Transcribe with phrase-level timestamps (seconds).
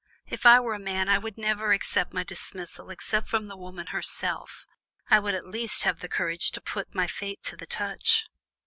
[0.25, 3.85] If I were a man, I would never accept my dismissal except from the woman
[3.93, 4.65] herself;
[5.11, 8.25] I would at least have the courage to put my fate to the touch."